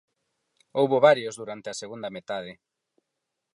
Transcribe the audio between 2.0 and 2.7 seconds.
metade.